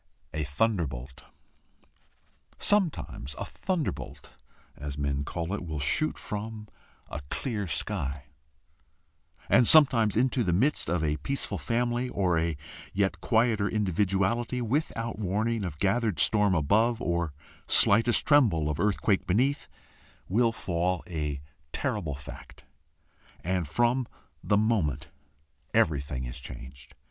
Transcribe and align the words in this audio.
A 0.33 0.43
THUNDERBOLT. 0.45 1.25
Sometimes 2.57 3.35
a 3.37 3.45
thunderbolt, 3.45 4.35
as 4.75 4.97
men 4.97 5.23
call 5.23 5.53
it, 5.53 5.63
will 5.63 5.77
shoot 5.79 6.17
from 6.17 6.67
a 7.07 7.21
clear 7.29 7.67
sky; 7.67 8.23
and 9.47 9.67
sometimes 9.67 10.15
into 10.15 10.43
the 10.43 10.53
midst 10.53 10.89
of 10.89 11.03
a 11.03 11.17
peaceful 11.17 11.59
family, 11.59 12.09
or 12.09 12.39
a 12.39 12.57
yet 12.93 13.21
quieter 13.21 13.67
individuality, 13.69 14.59
without 14.59 15.19
warning 15.19 15.63
of 15.63 15.77
gathered 15.77 16.19
storm 16.19 16.55
above, 16.55 16.99
or 16.99 17.31
lightest 17.85 18.25
tremble 18.25 18.71
of 18.71 18.79
earthquake 18.79 19.27
beneath, 19.27 19.67
will 20.27 20.51
fall 20.51 21.03
a 21.07 21.41
terrible 21.73 22.15
fact, 22.15 22.65
and 23.43 23.67
from 23.67 24.07
the 24.43 24.57
moment 24.57 25.09
everything 25.75 26.25
is 26.25 26.39
changed. 26.39 26.95